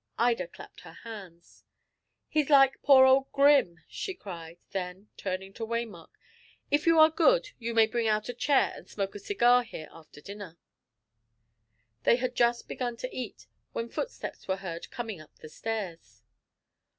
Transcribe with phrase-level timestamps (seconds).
[0.17, 1.63] Ida clapped her hands.
[2.27, 4.57] "He's like poor old Grim," she cried.
[4.71, 6.09] Then, turning to Waymark:
[6.71, 9.89] "If you are good, you may bring out a chair and smoke a cigar here
[9.91, 10.57] after dinner."
[12.01, 16.23] They had just began to eat, when footsteps were heard coming up the stairs.